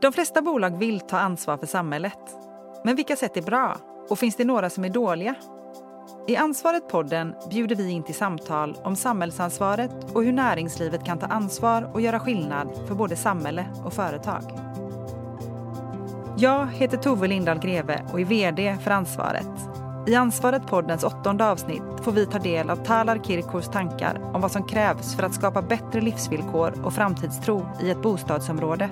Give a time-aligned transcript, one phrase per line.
[0.00, 2.18] De flesta bolag vill ta ansvar för samhället.
[2.84, 3.76] Men vilka sätt är bra?
[4.10, 5.34] Och finns det några som är dåliga?
[6.26, 11.90] I Ansvaret-podden bjuder vi in till samtal om samhällsansvaret och hur näringslivet kan ta ansvar
[11.92, 14.42] och göra skillnad för både samhälle och företag.
[16.36, 19.50] Jag heter Tove Lindahl Greve och är VD för Ansvaret.
[20.06, 24.66] I Ansvaret-poddens åttonde avsnitt får vi ta del av Talar Kirkors tankar om vad som
[24.66, 28.90] krävs för att skapa bättre livsvillkor och framtidstro i ett bostadsområde.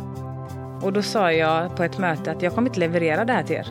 [0.82, 3.56] Och då sa jag på ett möte att jag kommer inte leverera det här till
[3.56, 3.66] er.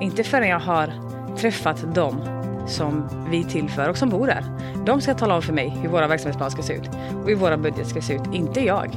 [0.00, 0.92] Inte förrän jag har
[1.36, 4.44] träffat dem som vi tillför och som bor där.
[4.86, 6.90] De ska tala om för mig hur våra verksamhetsplaner ska se ut
[7.22, 8.96] och hur våra budget ska se ut, inte jag.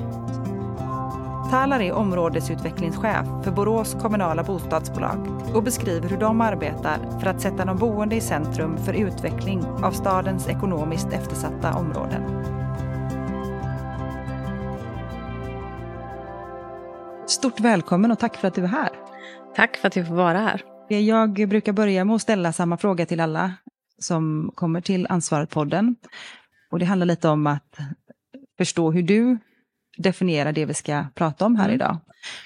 [1.52, 7.66] Talar är områdesutvecklingschef för Borås kommunala bostadsbolag och beskriver hur de arbetar för att sätta
[7.66, 12.23] de boende i centrum för utveckling av stadens ekonomiskt eftersatta områden.
[17.35, 18.89] Stort välkommen och tack för att du är här.
[19.55, 20.63] Tack för att jag får vara här.
[20.87, 23.54] Jag brukar börja med att ställa samma fråga till alla
[23.99, 25.95] som kommer till Ansvaret-podden.
[26.71, 27.77] Och det handlar lite om att
[28.57, 29.37] förstå hur du
[29.98, 31.76] definierar det vi ska prata om här mm.
[31.76, 31.98] idag.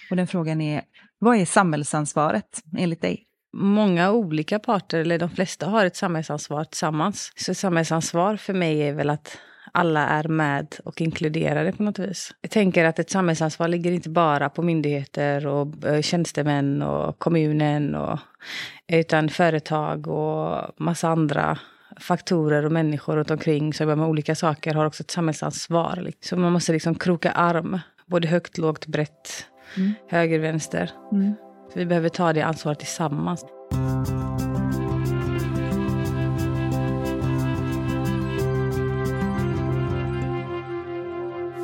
[0.09, 0.81] Och den frågan är,
[1.19, 3.25] vad är samhällsansvaret enligt dig?
[3.53, 7.31] Många olika parter, eller de flesta, har ett samhällsansvar tillsammans.
[7.35, 9.37] Så samhällsansvar för mig är väl att
[9.71, 12.33] alla är med och inkluderade på något vis.
[12.41, 17.95] Jag tänker att ett samhällsansvar ligger inte bara på myndigheter och eh, tjänstemän och kommunen
[17.95, 18.19] och,
[18.87, 21.59] utan företag och massa andra
[21.99, 26.11] faktorer och människor runt omkring som jobbar med olika saker har också ett samhällsansvar.
[26.21, 29.45] Så man måste liksom kroka arm, både högt, lågt, brett,
[29.77, 29.93] mm.
[30.07, 30.91] höger, vänster.
[31.11, 31.33] Mm.
[31.75, 33.45] Vi behöver ta det ansvaret tillsammans.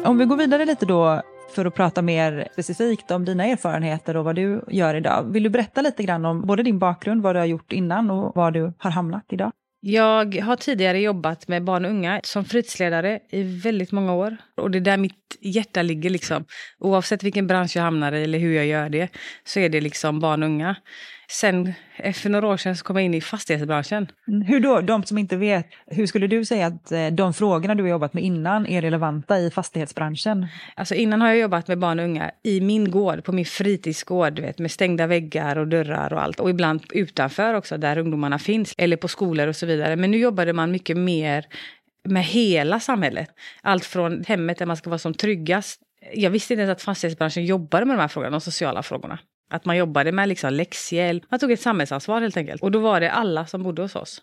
[0.06, 1.22] Om vi går vidare lite då
[1.56, 5.24] för att prata mer specifikt om dina erfarenheter och vad du gör idag.
[5.32, 8.36] Vill du berätta lite grann om både din bakgrund, vad du har gjort innan och
[8.36, 9.52] var du har hamnat idag?
[9.82, 14.38] Jag har tidigare jobbat med barn och unga som fritidsledare i väldigt många år.
[14.58, 16.10] Och det är där mitt hjärta ligger.
[16.10, 16.46] Liksom.
[16.80, 19.10] Oavsett vilken bransch jag hamnar i eller hur jag gör det
[19.44, 20.76] så är det liksom barn och unga.
[21.28, 24.08] Sen eh, för några år sedan så kom jag in i fastighetsbranschen.
[24.28, 24.82] Mm, hur då?
[24.82, 28.14] De som inte vet, hur skulle du säga att eh, de frågorna du har jobbat
[28.14, 30.48] med innan är relevanta i fastighetsbranschen?
[30.76, 34.34] Alltså innan har jag jobbat med barn och unga i min gård, på min fritidsgård,
[34.34, 36.40] du vet, med stängda väggar och dörrar och allt.
[36.40, 39.96] Och ibland utanför också, där ungdomarna finns, eller på skolor och så vidare.
[39.96, 41.46] Men nu jobbade man mycket mer
[42.04, 43.30] med hela samhället.
[43.62, 45.82] Allt från hemmet där man ska vara som tryggast.
[46.14, 49.20] Jag visste inte ens att fastighetsbranschen jobbade med de här frågorna, de sociala frågorna.
[49.50, 51.24] Att man jobbade med liksom läxhjälp.
[51.32, 52.62] Man tog ett samhällsansvar helt enkelt.
[52.62, 54.22] Och då var det alla som bodde hos oss.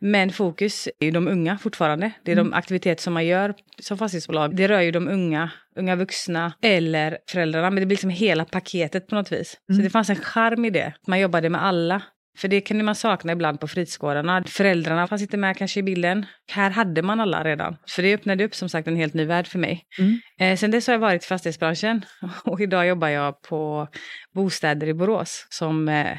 [0.00, 2.10] Men fokus är ju de unga fortfarande.
[2.22, 2.50] Det är mm.
[2.50, 4.56] de aktiviteter som man gör som fastighetsbolag.
[4.56, 7.70] Det rör ju de unga, unga vuxna eller föräldrarna.
[7.70, 9.56] Men det blir liksom hela paketet på något vis.
[9.70, 9.78] Mm.
[9.78, 10.94] Så det fanns en charm i det.
[11.06, 12.02] Man jobbade med alla.
[12.38, 14.44] För det kan man sakna ibland på fritidsgårdarna.
[14.46, 16.26] Föräldrarna fanns inte med kanske i bilden.
[16.52, 17.76] Här hade man alla redan.
[17.88, 19.84] För det öppnade upp som sagt en helt ny värld för mig.
[19.98, 20.20] Mm.
[20.40, 22.04] Eh, sen dess har jag varit i fastighetsbranschen
[22.44, 23.88] och idag jobbar jag på
[24.34, 26.18] bostäder i Borås som eh,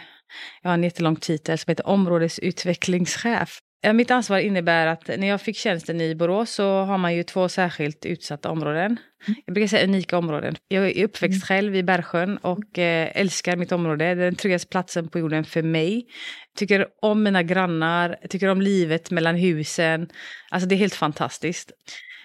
[0.62, 3.60] jag har en jättelång titel som heter områdesutvecklingschef.
[3.94, 7.50] Mitt ansvar innebär att när jag fick tjänsten i Borås så har man ju två
[7.50, 8.98] särskilt utsatta områden.
[9.28, 9.42] Mm.
[9.46, 10.56] Jag brukar säga unika områden.
[10.68, 11.42] Jag är uppväxt mm.
[11.42, 14.06] själv i Bergsjön och eh, älskar mitt område.
[14.06, 16.06] Det är den tryggaste platsen på jorden för mig.
[16.58, 20.08] Tycker om mina grannar, tycker om livet mellan husen.
[20.50, 21.72] Alltså det är helt fantastiskt.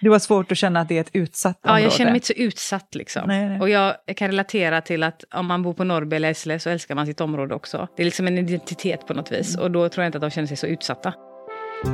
[0.01, 1.81] Du har svårt att känna att det är ett utsatt område?
[1.81, 2.95] Ja, jag känner mig inte så utsatt.
[2.95, 3.23] Liksom.
[3.27, 3.59] Nej, nej.
[3.59, 6.95] Och jag kan relatera till att om man bor på Norrby eller Essle så älskar
[6.95, 7.87] man sitt område också.
[7.97, 9.55] Det är liksom en identitet på något vis.
[9.55, 9.63] Mm.
[9.63, 11.13] Och då tror jag inte att de känner sig så utsatta.
[11.83, 11.89] Jag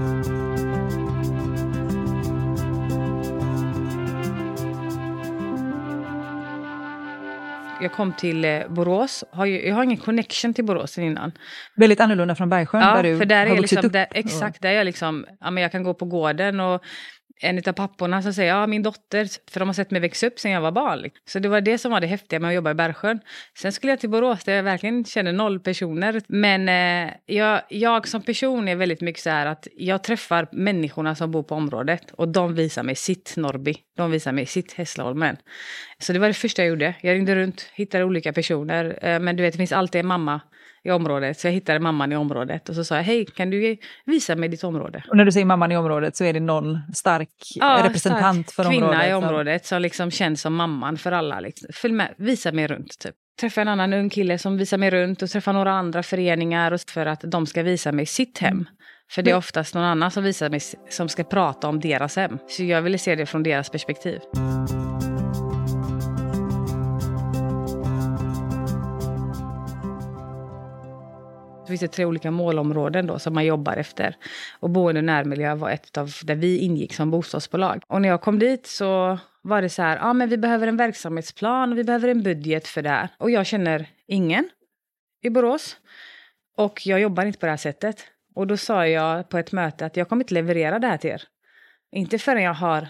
[7.91, 9.23] kom till eh, Borås.
[9.31, 11.31] Jag har ingen connection till Borås sen innan.
[11.75, 13.93] Väldigt annorlunda från Bergsjön ja, där du för där har är vuxit liksom, upp.
[13.93, 16.83] Där, exakt, där jag, liksom, ja, men jag kan gå på gården och
[17.39, 20.39] en av papporna som säger ja min dotter, för de har sett mig växa upp
[20.39, 20.99] sen jag var barn.
[20.99, 21.21] Liksom.
[21.25, 23.19] Så det var det som var det häftiga med att jobba i Bergsjön.
[23.57, 26.21] Sen skulle jag till Borås där jag verkligen känner noll personer.
[26.27, 31.15] Men eh, jag, jag som person är väldigt mycket så här att jag träffar människorna
[31.15, 33.75] som bor på området och de visar mig sitt Norrby.
[33.97, 35.37] De visar mig sitt Hässleholmen.
[35.99, 36.95] Så det var det första jag gjorde.
[37.01, 38.99] Jag ringde runt, hittade olika personer.
[39.01, 40.41] Eh, men du vet, det finns alltid en mamma
[40.87, 41.39] i området.
[41.39, 44.49] Så jag hittade mamman i området och så sa jag, hej kan du visa mig
[44.49, 45.03] ditt område?
[45.09, 48.55] Och när du säger mamman i området så är det någon stark ja, representant stark
[48.55, 49.01] för kvinna området?
[49.01, 51.39] kvinna i området som liksom känns som mamman för alla.
[51.39, 51.69] Liksom.
[51.73, 53.15] Följ med, visa mig runt typ.
[53.39, 57.05] Träffa en annan ung kille som visar mig runt och träffa några andra föreningar för
[57.05, 58.53] att de ska visa mig sitt hem.
[58.53, 58.65] Mm.
[59.11, 62.37] För det är oftast någon annan som visar mig, som ska prata om deras hem.
[62.47, 64.19] Så jag ville se det från deras perspektiv.
[71.67, 74.15] Det finns det tre olika målområden då som man jobbar efter.
[74.59, 77.83] Och boende och närmiljö var ett av där vi ingick som bostadsbolag.
[77.87, 80.67] Och när jag kom dit så var det så här, ja ah, men vi behöver
[80.67, 83.09] en verksamhetsplan och vi behöver en budget för det här.
[83.17, 84.49] Och jag känner ingen
[85.21, 85.77] i Borås.
[86.57, 88.03] Och jag jobbar inte på det här sättet.
[88.35, 91.09] Och då sa jag på ett möte att jag kommer inte leverera det här till
[91.09, 91.23] er.
[91.91, 92.87] Inte förrän jag har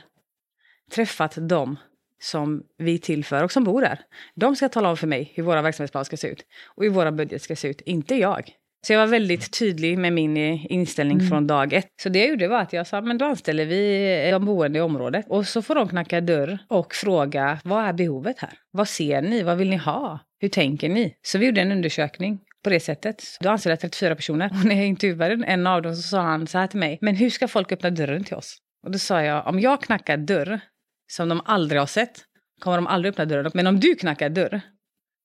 [0.92, 1.78] träffat dem
[2.20, 4.00] som vi tillför och som bor där.
[4.36, 7.12] De ska tala om för mig hur våra verksamhetsplan ska se ut och hur våra
[7.12, 8.52] budget ska se ut, inte jag.
[8.86, 11.30] Så jag var väldigt tydlig med min inställning mm.
[11.30, 11.88] från dag ett.
[12.02, 14.82] Så det jag gjorde var att jag sa, men då anställer vi de boende i
[14.82, 15.26] området.
[15.30, 18.54] Och så får de knacka dörr och fråga, vad är behovet här?
[18.72, 19.44] Vad ser ni?
[19.44, 20.20] Vad vill ni ha?
[20.40, 21.16] Hur tänker ni?
[21.22, 23.24] Så vi gjorde en undersökning på det sättet.
[23.40, 24.50] Då anställde jag 34 personer.
[24.50, 27.16] Och när jag intervjuade en av dem så sa han så här till mig, men
[27.16, 28.58] hur ska folk öppna dörren till oss?
[28.86, 30.60] Och då sa jag, om jag knackar dörr
[31.08, 32.24] som de aldrig har sett
[32.60, 33.52] kommer de aldrig öppna dörren.
[33.54, 34.62] Men om du knackar dörr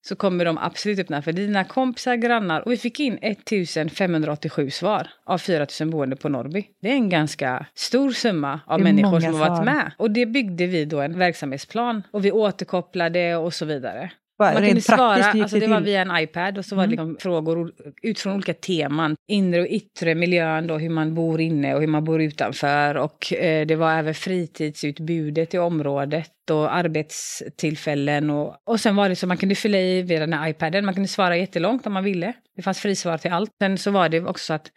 [0.03, 2.61] så kommer de absolut öppna för dina kompisar, grannar.
[2.61, 6.65] Och vi fick in 1587 svar av 4000 boende på Norrby.
[6.83, 9.93] Det är en ganska stor summa av människor som har varit med.
[9.99, 14.11] Och det byggde vi då en verksamhetsplan och vi återkopplade och så vidare.
[14.45, 17.09] Man kunde svara, alltså det var via en iPad och så var det mm.
[17.09, 17.73] liksom frågor
[18.03, 19.17] utifrån olika teman.
[19.29, 22.95] Inre och yttre miljön då, hur man bor inne och hur man bor utanför.
[22.95, 28.31] Och eh, det var även fritidsutbudet i området och arbetstillfällen.
[28.31, 30.85] Och, och sen var det så man kunde fylla i via den här iPaden.
[30.85, 32.33] Man kunde svara jättelångt om man ville.
[32.57, 33.51] Det fanns frisvar till allt.
[33.63, 34.71] Sen så var det också så att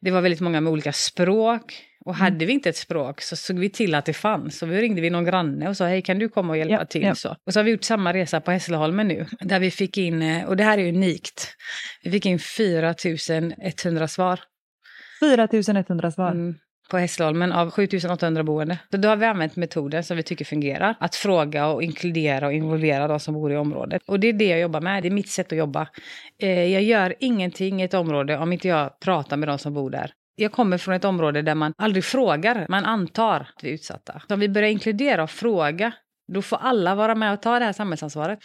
[0.00, 1.82] det var väldigt många med olika språk.
[2.06, 2.20] Och mm.
[2.20, 4.58] hade vi inte ett språk så såg vi till att det fanns.
[4.58, 6.84] Så vi ringde vi någon granne och sa hej kan du komma och hjälpa ja,
[6.84, 7.02] till?
[7.02, 7.14] Ja.
[7.14, 7.36] Så.
[7.46, 9.26] Och så har vi gjort samma resa på Hässleholmen nu.
[9.40, 11.56] Där vi fick in, eh, och det här är unikt,
[12.02, 14.40] vi fick in 4100 svar.
[15.20, 16.30] 4100 svar?
[16.30, 16.54] Mm
[16.90, 18.78] på Hässleholmen av 7800 boende.
[18.90, 20.94] Så då har vi använt metoden som vi tycker fungerar.
[21.00, 24.02] Att fråga och inkludera och involvera de som bor i området.
[24.06, 25.88] Och det är det jag jobbar med, det är mitt sätt att jobba.
[26.42, 29.90] Eh, jag gör ingenting i ett område om inte jag pratar med de som bor
[29.90, 30.12] där.
[30.38, 34.22] Jag kommer från ett område där man aldrig frågar, man antar att vi är utsatta.
[34.28, 35.92] Så om vi börjar inkludera och fråga,
[36.32, 38.38] då får alla vara med och ta det här samhällsansvaret.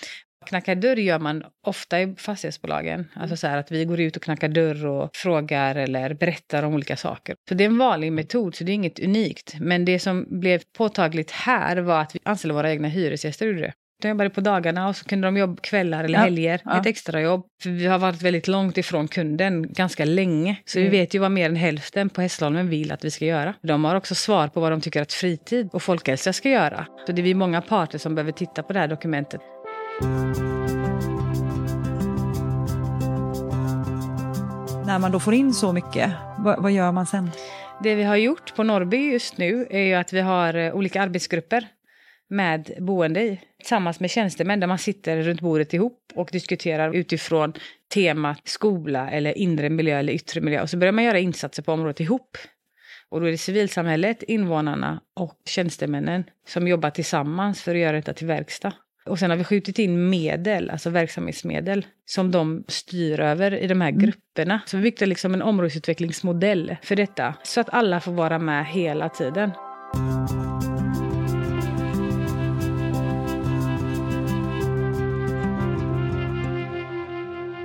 [0.45, 3.07] Knacka dörr gör man ofta i fastighetsbolagen.
[3.15, 6.97] Alltså så att vi går ut och knackar dörr och frågar eller berättar om olika
[6.97, 7.35] saker.
[7.49, 9.55] Så det är en vanlig metod, så det är inget unikt.
[9.59, 13.73] Men det som blev påtagligt här var att vi anställde våra egna hyresgäster gjorde det.
[14.01, 16.62] De jobbade på dagarna och så kunde de jobba kvällar eller ja, helger.
[16.65, 16.80] Ja.
[16.80, 17.45] Ett extrajobb.
[17.63, 20.56] För vi har varit väldigt långt ifrån kunden ganska länge.
[20.65, 20.92] Så mm.
[20.92, 23.53] vi vet ju vad mer än hälften på Hässleholmen vill att vi ska göra.
[23.62, 26.88] De har också svar på vad de tycker att fritid och folkhälsa ska göra.
[27.06, 29.42] Så det är vi många parter som behöver titta på det här dokumentet.
[34.86, 37.31] När man då får in så mycket, vad, vad gör man sen?
[37.83, 41.01] Det vi har gjort på Norrby just nu är ju att vi har eh, olika
[41.01, 41.68] arbetsgrupper
[42.31, 47.53] med boende i, tillsammans med tjänstemän där man sitter runt bordet ihop och diskuterar utifrån
[47.93, 50.61] temat skola eller inre miljö eller yttre miljö.
[50.61, 52.37] Och så börjar man göra insatser på området ihop.
[53.09, 58.13] Och då är det civilsamhället, invånarna och tjänstemännen som jobbar tillsammans för att göra detta
[58.13, 58.73] till verkstad.
[59.05, 63.81] Och sen har vi skjutit in medel, alltså verksamhetsmedel, som de styr över i de
[63.81, 64.01] här mm.
[64.01, 64.61] grupperna.
[64.65, 69.09] Så vi byggde liksom en områdesutvecklingsmodell för detta, så att alla får vara med hela
[69.09, 69.51] tiden.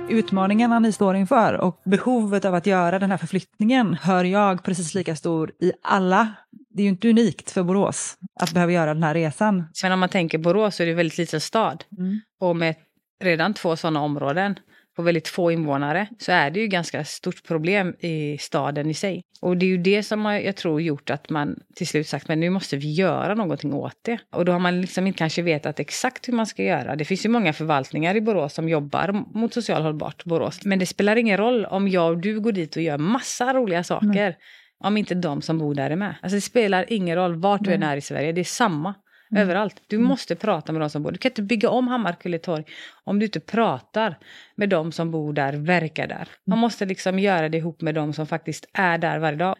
[0.09, 4.93] Utmaningarna ni står inför och behovet av att göra den här förflyttningen hör jag precis
[4.93, 6.33] lika stor i alla.
[6.69, 9.63] Det är ju inte unikt för Borås att behöva göra den här resan.
[9.83, 11.83] Men om man tänker Borås så är det väldigt liten stad.
[11.97, 12.21] Mm.
[12.39, 12.75] Och med
[13.23, 14.55] redan två sådana områden
[14.97, 19.21] på väldigt få invånare så är det ju ganska stort problem i staden i sig.
[19.41, 22.27] Och det är ju det som har, jag tror gjort att man till slut sagt
[22.27, 24.19] men nu måste vi göra någonting åt det.
[24.35, 26.95] Och då har man liksom inte kanske vetat exakt hur man ska göra.
[26.95, 30.65] Det finns ju många förvaltningar i Borås som jobbar mot social hållbart Borås.
[30.65, 33.83] Men det spelar ingen roll om jag och du går dit och gör massa roliga
[33.83, 34.27] saker.
[34.27, 34.33] Mm.
[34.83, 36.15] Om inte de som bor där är med.
[36.21, 38.93] Alltså det spelar ingen roll vart du än är i Sverige, det är samma.
[39.31, 39.43] Mm.
[39.43, 39.81] Överallt.
[39.87, 40.07] Du mm.
[40.07, 41.11] måste prata med de som bor.
[41.11, 42.63] Du kan inte bygga om Hammarkulletorg
[43.03, 44.17] om du inte pratar
[44.55, 46.27] med de som bor där, verkar där.
[46.45, 46.59] Man mm.
[46.59, 49.55] måste liksom göra det ihop med de som faktiskt är där varje dag.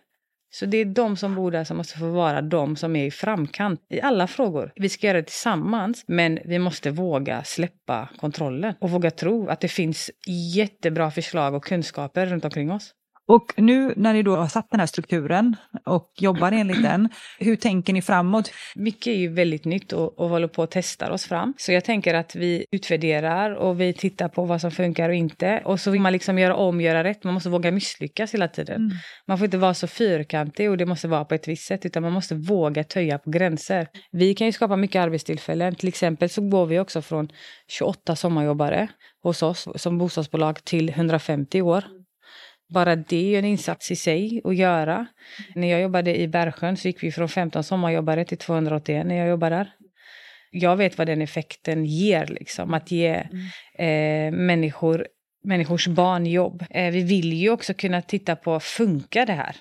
[0.49, 3.11] Så det är de som bor där som måste få vara de som är i
[3.11, 4.71] framkant i alla frågor.
[4.75, 9.59] Vi ska göra det tillsammans, men vi måste våga släppa kontrollen och våga tro att
[9.59, 10.11] det finns
[10.55, 12.93] jättebra förslag och kunskaper runt omkring oss.
[13.27, 15.55] Och nu när ni då har satt den här strukturen
[15.85, 18.51] och jobbar enligt den, hur tänker ni framåt?
[18.75, 21.53] Mycket är ju väldigt nytt och, och håller på att testa oss fram.
[21.57, 25.61] Så jag tänker att vi utvärderar och vi tittar på vad som funkar och inte.
[25.65, 27.23] Och så vill man liksom göra om, göra rätt.
[27.23, 28.75] Man måste våga misslyckas hela tiden.
[28.75, 28.97] Mm.
[29.27, 32.03] Man får inte vara så fyrkantig och det måste vara på ett visst sätt, utan
[32.03, 33.87] man måste våga töja på gränser.
[34.11, 35.75] Vi kan ju skapa mycket arbetstillfällen.
[35.75, 37.29] Till exempel så går vi också från
[37.67, 38.87] 28 sommarjobbare
[39.23, 41.83] hos oss som bostadsbolag till 150 år.
[42.69, 45.07] Bara det är en insats i sig att göra.
[45.55, 49.27] När jag jobbade i Bergsjön så gick vi från 15 sommarjobbare till 281 när jag
[49.27, 49.69] jobbade där.
[50.51, 52.73] Jag vet vad den effekten ger, liksom.
[52.73, 53.13] att ge
[53.77, 55.07] eh, människor,
[55.43, 56.65] människors barn jobb.
[56.69, 59.55] Eh, vi vill ju också kunna titta på, funkar det här?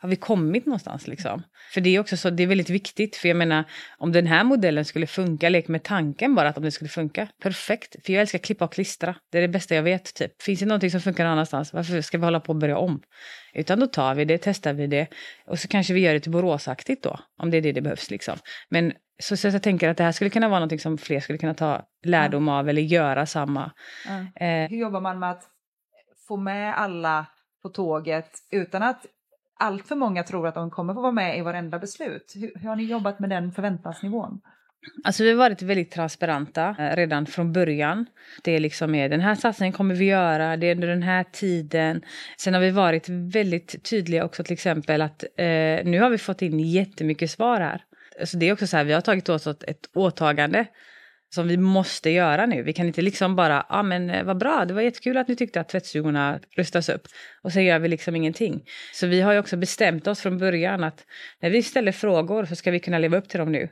[0.00, 1.42] Har vi kommit någonstans liksom?
[1.74, 3.16] För det är också så, det är väldigt viktigt.
[3.16, 3.64] För jag menar,
[3.98, 7.28] om den här modellen skulle funka, lek med tanken bara att om det skulle funka.
[7.42, 7.96] Perfekt.
[8.06, 9.14] För jag älskar klippa och klistra.
[9.30, 10.14] Det är det bästa jag vet.
[10.14, 10.42] Typ.
[10.42, 13.02] Finns det någonting som funkar någon annanstans, varför ska vi hålla på och börja om?
[13.54, 15.06] Utan då tar vi det, testar vi det.
[15.46, 17.20] Och så kanske vi gör det till Boråsaktigt då.
[17.38, 18.38] Om det är det det behövs liksom.
[18.68, 21.38] Men så, så jag tänker att det här skulle kunna vara någonting som fler skulle
[21.38, 23.72] kunna ta lärdom av eller göra samma.
[24.06, 24.46] Ja.
[24.46, 24.70] Eh.
[24.70, 25.44] Hur jobbar man med att
[26.28, 27.26] få med alla
[27.62, 29.06] på tåget utan att
[29.58, 32.32] allt för många tror att de kommer få vara med i varenda beslut.
[32.34, 34.40] Hur, hur har ni jobbat med den förväntansnivån?
[35.04, 38.06] Alltså vi har varit väldigt transparenta eh, redan från början.
[38.42, 41.24] Det är liksom är, den här satsningen kommer vi göra, det är under den här
[41.24, 42.02] tiden.
[42.36, 45.46] Sen har vi varit väldigt tydliga också till exempel att eh,
[45.84, 47.84] nu har vi fått in jättemycket svar här.
[48.24, 50.66] Så det är också så här, vi har tagit åt oss ett åtagande
[51.34, 52.62] som vi måste göra nu.
[52.62, 55.28] Vi kan inte liksom bara, ja ah, men eh, vad bra, det var jättekul att
[55.28, 57.08] ni tyckte att tvättstugorna rustas upp.
[57.42, 58.64] Och så gör vi liksom ingenting.
[58.92, 61.04] Så vi har ju också bestämt oss från början att
[61.42, 63.68] när vi ställer frågor så ska vi kunna leva upp till dem nu.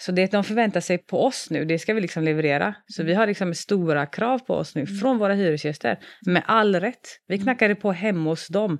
[0.00, 2.74] Så det de förväntar sig på oss nu, det ska vi liksom leverera.
[2.86, 5.98] Så vi har liksom stora krav på oss nu från våra hyresgäster.
[6.26, 7.08] Med all rätt.
[7.28, 8.78] Vi knackade på hemma hos dem.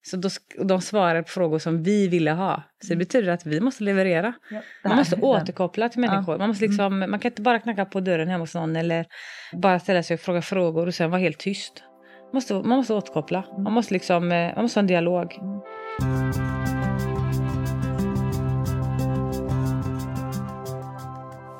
[0.00, 0.06] Mm.
[0.06, 2.62] Så då, de svarar på frågor som vi ville ha.
[2.82, 2.98] Så det mm.
[2.98, 4.32] betyder att vi måste leverera.
[4.50, 6.34] Ja, man måste återkoppla till människor.
[6.34, 6.38] Ja.
[6.38, 7.10] Man, måste liksom, mm.
[7.10, 9.06] man kan inte bara knacka på dörren hemma hos någon eller
[9.52, 11.82] bara ställa sig och fråga frågor och sen vara helt tyst.
[12.22, 13.44] Man måste, man måste återkoppla.
[13.50, 13.62] Mm.
[13.62, 15.32] Man måste, liksom, eh, man måste ha en dialog.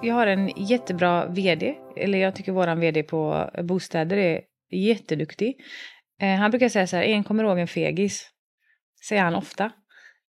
[0.03, 5.57] Jag har en jättebra vd, eller jag tycker våran vd på bostäder är jätteduktig.
[6.21, 8.31] Eh, han brukar säga så här, en kommer ihåg en fegis.
[9.09, 9.65] Säger han ofta.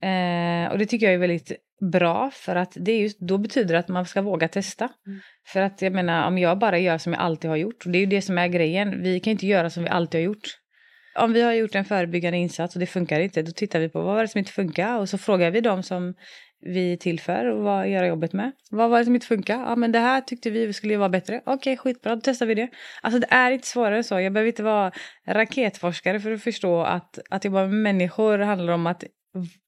[0.04, 1.52] Eh, och det tycker jag är väldigt
[1.92, 4.90] bra för att det är just, då betyder det att man ska våga testa.
[5.08, 5.20] Mm.
[5.48, 7.98] För att jag menar om jag bara gör som jag alltid har gjort, och det
[7.98, 10.48] är ju det som är grejen, vi kan inte göra som vi alltid har gjort.
[11.16, 14.02] Om vi har gjort en förebyggande insats och det funkar inte, då tittar vi på
[14.02, 16.14] vad var det som inte funkar och så frågar vi dem som
[16.62, 18.52] vi tillför och vad göra jobbet med.
[18.72, 19.60] Vad var det som inte funkar?
[19.60, 21.42] Ja men det här tyckte vi skulle vara bättre.
[21.46, 22.70] Okej okay, skitbra, då testar vi det.
[23.02, 24.20] Alltså det är inte svårare än så.
[24.20, 24.92] Jag behöver inte vara
[25.28, 29.04] raketforskare för att förstå att, att jobba med människor handlar om att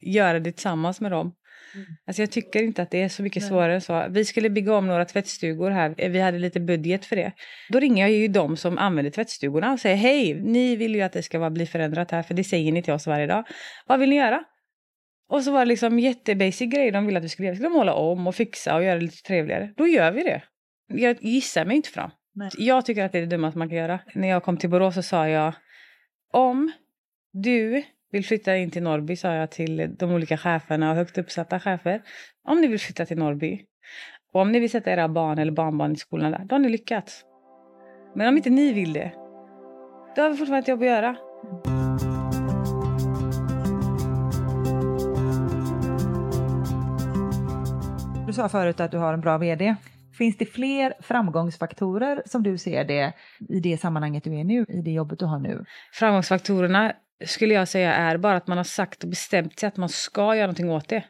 [0.02, 1.36] göra det tillsammans med dem.
[1.76, 1.86] Mm.
[2.08, 4.06] Alltså jag tycker inte att det är så mycket svårare än så.
[4.10, 6.10] Vi skulle bygga om några tvättstugor här.
[6.10, 7.32] Vi hade lite budget för det.
[7.70, 11.14] Då ringer jag ju de som använder tvättstugorna och säger hej, ni vill ju att
[11.14, 13.44] det ska bli förändrat här för det säger ni till oss varje dag.
[13.88, 14.44] Vad vill ni göra?
[15.34, 17.56] Och så var det liksom jättebasic grej de ville att vi skulle göra.
[17.56, 19.74] Skulle de måla om och fixa och göra det lite trevligare.
[19.78, 20.44] Då gör vi det.
[20.88, 22.12] Jag gissar mig inte fram.
[22.36, 22.50] Nej.
[22.58, 24.00] Jag tycker att det är det dummaste man kan göra.
[24.16, 25.54] När jag kom till Borås så sa jag
[26.34, 26.72] om
[27.32, 31.60] du vill flytta in till Norrby, sa jag till de olika cheferna och högt uppsatta
[31.60, 32.02] chefer.
[32.48, 33.62] Om ni vill flytta till Norrby
[34.34, 36.70] och om ni vill sätta era barn eller barnbarn i skolan där, då har ni
[36.70, 37.24] lyckats.
[38.16, 39.12] Men om inte ni vill det,
[40.16, 41.16] då har vi fortfarande ett jobb att göra.
[48.34, 49.76] Du sa förut att du har en bra vd.
[50.18, 53.14] Finns det fler framgångsfaktorer som du ser det
[53.50, 55.66] i det sammanhanget du är nu, i det jobbet du har nu?
[55.94, 56.94] Framgångsfaktorerna
[57.26, 60.36] skulle jag säga är bara att man har sagt och bestämt sig att man ska
[60.36, 61.04] göra någonting åt det.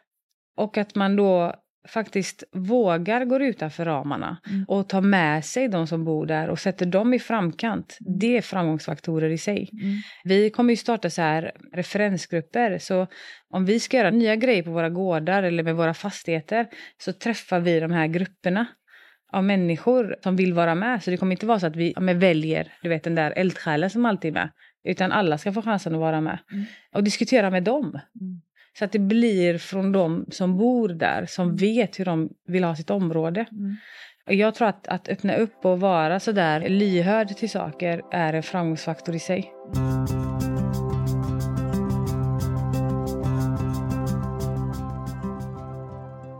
[0.57, 1.53] Och att man då
[1.87, 4.65] faktiskt vågar gå utanför ramarna mm.
[4.67, 7.97] och ta med sig de som bor där och sätter dem i framkant.
[8.01, 8.19] Mm.
[8.19, 9.69] Det är framgångsfaktorer i sig.
[9.73, 9.95] Mm.
[10.23, 12.77] Vi kommer ju starta så här referensgrupper.
[12.77, 13.07] Så
[13.49, 17.59] om vi ska göra nya grejer på våra gårdar eller med våra fastigheter så träffar
[17.59, 18.65] vi de här grupperna
[19.33, 21.03] av människor som vill vara med.
[21.03, 23.89] Så det kommer inte vara så att vi ja, väljer du vet, den där eldsjälen
[23.89, 24.49] som alltid är med.
[24.83, 26.39] Utan alla ska få chansen att vara med.
[26.51, 26.65] Mm.
[26.93, 27.99] Och diskutera med dem.
[28.79, 31.55] Så att det blir från de som bor där, som mm.
[31.55, 33.45] vet hur de vill ha sitt område.
[33.51, 33.75] Mm.
[34.25, 39.15] Jag tror att, att öppna upp och vara sådär lyhörd till saker är en framgångsfaktor
[39.15, 39.53] i sig.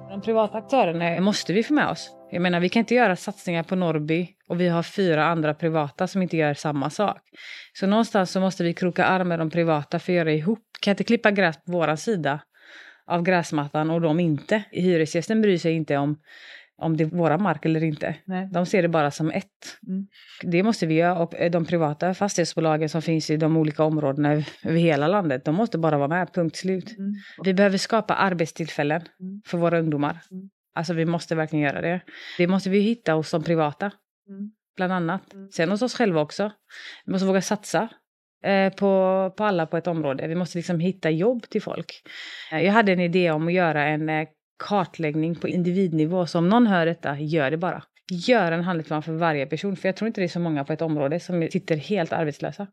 [0.09, 2.11] De privata aktörerna måste vi få med oss.
[2.31, 6.07] Jag menar, vi kan inte göra satsningar på Norrby och vi har fyra andra privata
[6.07, 7.21] som inte gör samma sak.
[7.73, 10.72] Så någonstans så måste vi kroka arm med de privata för att göra ihop.
[10.83, 12.39] Kan inte klippa gräs på våra sida
[13.05, 14.63] av gräsmattan och de inte.
[14.71, 16.19] Hyresgästen bryr sig inte om
[16.75, 18.15] om det är våra mark eller inte.
[18.25, 18.49] Nej.
[18.51, 19.79] De ser det bara som ett.
[19.87, 20.07] Mm.
[20.41, 24.31] Det måste vi göra och de privata fastighetsbolagen som finns i de olika områdena
[24.63, 26.97] över hela landet, de måste bara vara med, punkt slut.
[26.97, 27.13] Mm.
[27.43, 29.41] Vi behöver skapa arbetstillfällen mm.
[29.45, 30.19] för våra ungdomar.
[30.31, 30.49] Mm.
[30.75, 32.01] Alltså vi måste verkligen göra det.
[32.37, 33.91] Det måste vi hitta hos de privata.
[34.29, 34.51] Mm.
[34.75, 35.33] Bland annat.
[35.33, 35.51] Mm.
[35.51, 36.51] Sen hos oss själva också.
[37.05, 37.89] Vi måste våga satsa.
[38.43, 40.27] Eh, på, på alla på ett område.
[40.27, 42.03] Vi måste liksom hitta jobb till folk.
[42.51, 44.27] Eh, jag hade en idé om att göra en eh,
[44.63, 46.25] kartläggning på individnivå.
[46.25, 47.83] Så om någon hör detta, gör det bara.
[48.11, 49.75] Gör en handlingsplan för varje person.
[49.75, 52.67] För jag tror inte det är så många på ett område som sitter helt arbetslösa.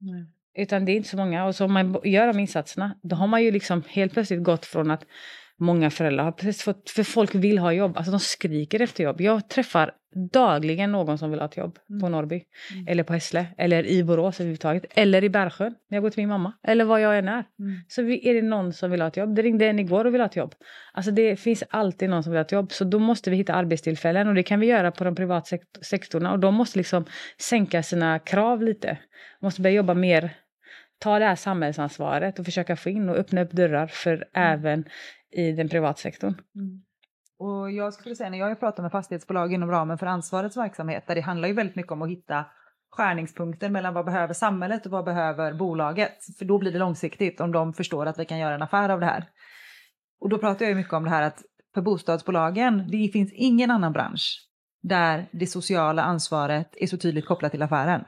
[0.00, 0.26] Nej.
[0.58, 1.46] Utan det är inte så många.
[1.46, 4.66] Och så om man gör de insatserna, då har man ju liksom helt plötsligt gått
[4.66, 5.06] från att
[5.58, 9.20] många föräldrar har precis fått, för folk vill ha jobb, alltså de skriker efter jobb.
[9.20, 9.92] Jag träffar
[10.32, 12.00] dagligen någon som vill ha ett jobb mm.
[12.00, 12.88] på Norrby, mm.
[12.88, 16.28] eller på Hässle, eller i Borås överhuvudtaget, eller i Bergsjön när jag går till min
[16.28, 17.44] mamma, eller var jag än är.
[17.58, 17.76] Mm.
[17.88, 19.34] Så är det någon som vill ha ett jobb.
[19.34, 20.54] Det ringde en igår och vill ha ett jobb.
[20.92, 23.54] Alltså det finns alltid någon som vill ha ett jobb, så då måste vi hitta
[23.54, 27.04] arbetstillfällen och det kan vi göra på de privata sektorerna och de måste liksom
[27.40, 28.98] sänka sina krav lite.
[29.40, 30.34] Måste börja jobba mer
[30.98, 34.28] ta det här samhällsansvaret och försöka få in och öppna upp dörrar för mm.
[34.34, 34.84] även
[35.30, 36.34] i den privatsektorn.
[36.54, 36.82] Mm.
[37.38, 41.06] Och jag skulle säga när jag har pratat med fastighetsbolag inom ramen för ansvarets verksamhet,
[41.06, 42.44] där det handlar ju väldigt mycket om att hitta
[42.90, 46.18] skärningspunkten mellan vad behöver samhället och vad behöver bolaget.
[46.38, 49.00] För då blir det långsiktigt om de förstår att vi kan göra en affär av
[49.00, 49.28] det här.
[50.20, 51.42] Och då pratar jag ju mycket om det här att
[51.74, 54.48] för bostadsbolagen, det finns ingen annan bransch
[54.82, 58.04] där det sociala ansvaret är så tydligt kopplat till affären.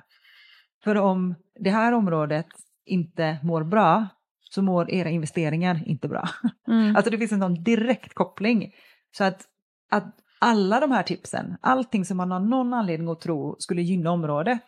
[0.85, 2.47] För om det här området
[2.85, 4.07] inte mår bra,
[4.51, 6.29] så mår era investeringar inte bra.
[6.69, 6.97] Mm.
[6.97, 8.75] Alltså det finns en sån direkt koppling.
[9.17, 9.43] Så att,
[9.91, 14.11] att alla de här tipsen, allting som man har någon anledning att tro skulle gynna
[14.11, 14.59] området,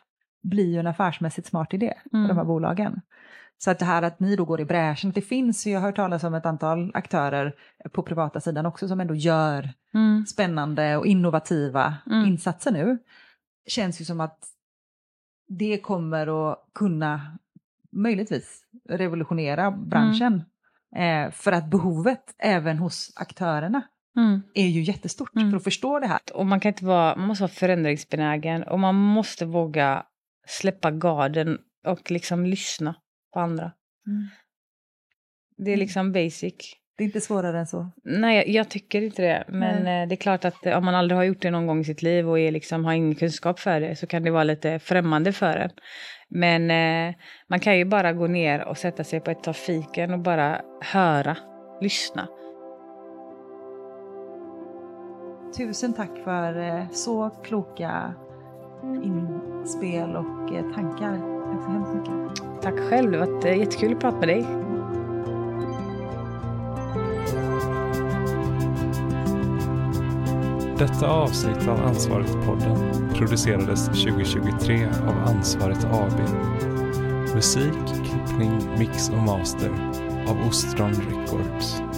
[0.42, 2.24] blir ju en affärsmässigt smart idé mm.
[2.24, 3.00] för de här bolagen.
[3.58, 5.88] Så att det här att ni då går i bräschen, det finns ju, jag har
[5.88, 7.54] hört talas om ett antal aktörer
[7.92, 10.26] på privata sidan också som ändå gör mm.
[10.26, 12.26] spännande och innovativa mm.
[12.26, 12.98] insatser nu.
[13.66, 14.38] Känns ju som att
[15.48, 17.38] det kommer att kunna
[17.92, 20.44] möjligtvis revolutionera branschen.
[20.96, 21.26] Mm.
[21.26, 23.82] Eh, för att behovet även hos aktörerna
[24.16, 24.42] mm.
[24.54, 25.50] är ju jättestort mm.
[25.50, 26.20] för att förstå det här.
[26.34, 30.06] Och man, kan inte vara, man måste vara förändringsbenägen och man måste våga
[30.46, 32.94] släppa garden och liksom lyssna
[33.32, 33.72] på andra.
[34.06, 34.28] Mm.
[35.56, 35.80] Det är mm.
[35.80, 36.79] liksom basic.
[37.00, 37.90] Det är inte svårare än så?
[38.04, 39.44] Nej, jag, jag tycker inte det.
[39.48, 40.02] Men Nej.
[40.02, 42.02] Eh, det är klart att om man aldrig har gjort det någon gång i sitt
[42.02, 45.32] liv och är liksom, har ingen kunskap för det så kan det vara lite främmande
[45.32, 45.70] för en.
[46.28, 47.14] Men eh,
[47.46, 50.60] man kan ju bara gå ner och sätta sig på ett ta fiken och bara
[50.80, 51.36] höra,
[51.80, 52.28] lyssna.
[55.58, 58.14] Tusen tack för eh, så kloka
[59.04, 61.18] inspel och eh, tankar.
[61.52, 62.62] Tack så hemskt mycket.
[62.62, 64.69] Tack själv, det har varit eh, jättekul att prata med dig.
[70.80, 76.20] Detta avsnitt av Ansvaret-podden producerades 2023 av Ansvaret AB.
[77.34, 79.70] Musik, klippning, mix och master
[80.26, 81.89] av Ostron Records.